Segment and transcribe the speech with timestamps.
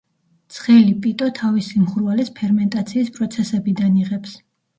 [0.53, 4.35] ცხელი პიტო თავის სიმხურვალეს ფერმენტაციის პროცესებიდან იღებს.